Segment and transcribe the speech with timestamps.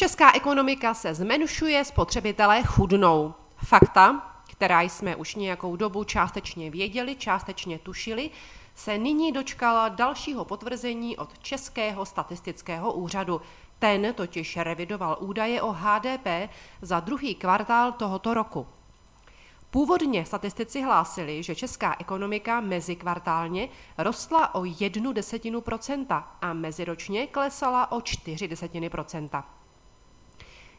[0.00, 3.34] Česká ekonomika se zmenšuje, spotřebitelé chudnou.
[3.56, 8.30] Fakta, která jsme už nějakou dobu částečně věděli, částečně tušili,
[8.74, 13.40] se nyní dočkala dalšího potvrzení od Českého statistického úřadu.
[13.78, 16.26] Ten totiž revidoval údaje o HDP
[16.82, 18.66] za druhý kvartál tohoto roku.
[19.70, 27.92] Původně statistici hlásili, že česká ekonomika mezikvartálně rostla o jednu desetinu procenta a meziročně klesala
[27.92, 29.59] o čtyři desetiny procenta.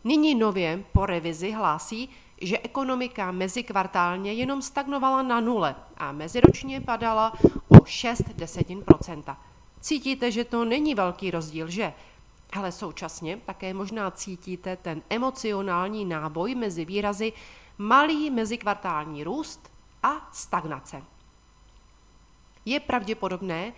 [0.03, 2.09] Nyní nově po revizi hlásí,
[2.41, 7.33] že ekonomika mezikvartálně jenom stagnovala na nule a meziročně padala
[7.67, 9.37] o 6 desetin procenta.
[9.79, 11.93] Cítíte, že to není velký rozdíl, že?
[12.53, 17.33] Ale současně také možná cítíte ten emocionální náboj mezi výrazy
[17.77, 19.71] malý mezikvartální růst
[20.03, 21.03] a stagnace.
[22.65, 23.73] Je pravděpodobné,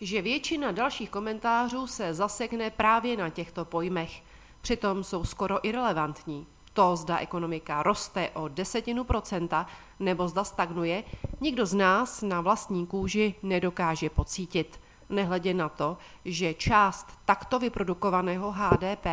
[0.00, 4.22] že většina dalších komentářů se zasekne právě na těchto pojmech,
[4.66, 6.46] přitom jsou skoro irrelevantní.
[6.72, 9.66] To, zda ekonomika roste o desetinu procenta
[10.00, 11.04] nebo zda stagnuje,
[11.40, 14.80] nikdo z nás na vlastní kůži nedokáže pocítit.
[15.08, 19.06] Nehledě na to, že část takto vyprodukovaného HDP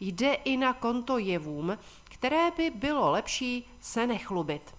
[0.00, 4.74] jde i na konto jevům, které by bylo lepší se nechlubit.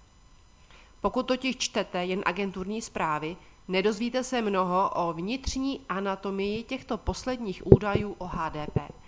[1.02, 8.16] Pokud totiž čtete jen agenturní zprávy, nedozvíte se mnoho o vnitřní anatomii těchto posledních údajů
[8.17, 8.98] o HDP.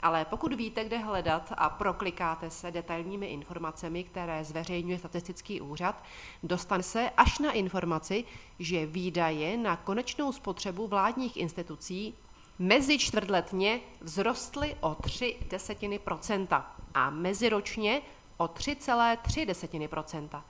[0.00, 6.04] Ale pokud víte, kde hledat a proklikáte se detailními informacemi, které zveřejňuje statistický úřad,
[6.42, 8.24] dostane se až na informaci,
[8.58, 12.14] že výdaje na konečnou spotřebu vládních institucí
[12.58, 18.02] mezi čtvrtletně vzrostly o 3 desetiny procenta a meziročně
[18.36, 20.44] o 3,3 desetiny procenta.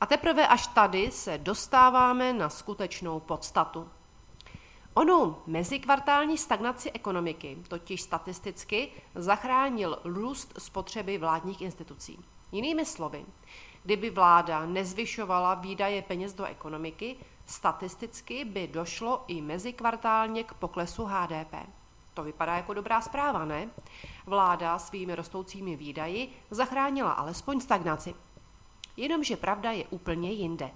[0.00, 3.88] A teprve až tady se dostáváme na skutečnou podstatu.
[4.94, 12.18] Onu mezikvartální stagnaci ekonomiky totiž statisticky zachránil růst spotřeby vládních institucí.
[12.52, 13.26] Jinými slovy,
[13.82, 21.54] kdyby vláda nezvyšovala výdaje peněz do ekonomiky, statisticky by došlo i mezikvartálně k poklesu HDP.
[22.14, 23.70] To vypadá jako dobrá zpráva, ne?
[24.26, 28.14] Vláda svými rostoucími výdaji zachránila alespoň stagnaci.
[28.96, 30.70] Jenomže pravda je úplně jinde.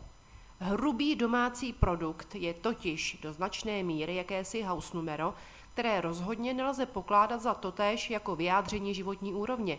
[0.67, 5.35] Hrubý domácí produkt je totiž do značné míry jakési house numero,
[5.73, 9.79] které rozhodně nelze pokládat za totéž jako vyjádření životní úrovně.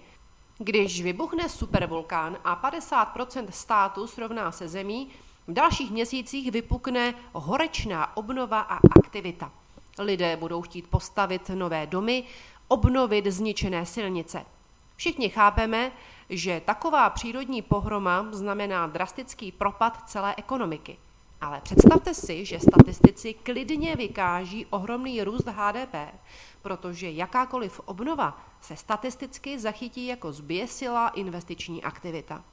[0.57, 5.07] Když vybuchne supervulkán a 50% státu srovná se zemí,
[5.47, 9.51] v dalších měsících vypukne horečná obnova a aktivita.
[10.00, 12.24] Lidé budou chtít postavit nové domy,
[12.68, 14.45] obnovit zničené silnice.
[14.95, 15.91] Všichni chápeme,
[16.30, 20.97] že taková přírodní pohroma znamená drastický propad celé ekonomiky.
[21.41, 25.96] Ale představte si, že statistici klidně vykáží ohromný růst HDP,
[26.62, 32.44] protože jakákoliv obnova se statisticky zachytí jako zběsilá investiční aktivita.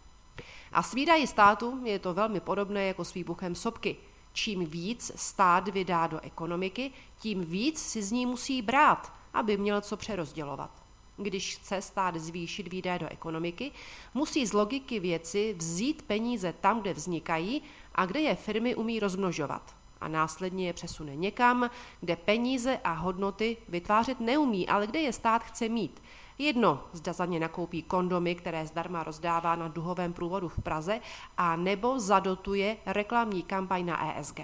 [0.72, 3.96] A s výdají státu je to velmi podobné jako s výbuchem sopky.
[4.32, 9.80] Čím víc stát vydá do ekonomiky, tím víc si z ní musí brát, aby měl
[9.80, 10.81] co přerozdělovat
[11.22, 13.72] když chce stát zvýšit výdaje do ekonomiky,
[14.14, 17.62] musí z logiky věci vzít peníze tam, kde vznikají
[17.94, 19.76] a kde je firmy umí rozmnožovat.
[20.00, 25.44] A následně je přesune někam, kde peníze a hodnoty vytvářet neumí, ale kde je stát
[25.44, 26.02] chce mít.
[26.38, 31.00] Jedno, zda za ně nakoupí kondomy, které zdarma rozdává na duhovém průvodu v Praze,
[31.36, 34.40] a nebo zadotuje reklamní kampaň na ESG.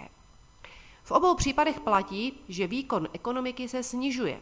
[1.03, 4.41] V obou případech platí, že výkon ekonomiky se snižuje,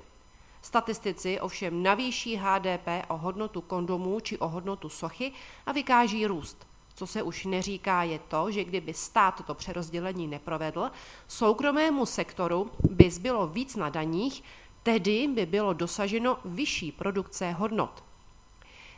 [0.62, 5.32] Statistici ovšem navýší HDP o hodnotu kondomů či o hodnotu sochy
[5.66, 6.66] a vykáží růst.
[6.94, 10.90] Co se už neříká je to, že kdyby stát toto přerozdělení neprovedl,
[11.28, 14.42] soukromému sektoru by zbylo víc na daních,
[14.82, 18.05] tedy by bylo dosaženo vyšší produkce hodnot.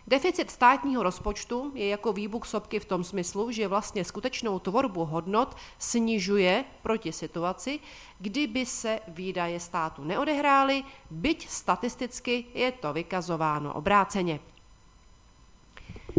[0.08, 5.56] Deficit státního rozpočtu je jako výbuch sopky v tom smyslu, že vlastně skutečnou tvorbu hodnot
[5.78, 7.80] snižuje proti situaci,
[8.18, 14.40] kdyby se výdaje státu neodehrály, byť statisticky je to vykazováno obráceně.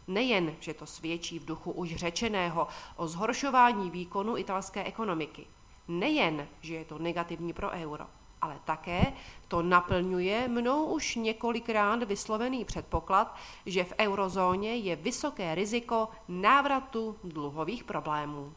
[0.09, 5.47] Nejen, že to svědčí v duchu už řečeného o zhoršování výkonu italské ekonomiky.
[5.89, 8.07] Nejen, že je to negativní pro euro,
[8.47, 9.13] ale také
[9.49, 13.35] to naplňuje mnou už několikrát vyslovený předpoklad,
[13.67, 18.55] že v eurozóně je vysoké riziko návratu dluhových problémů.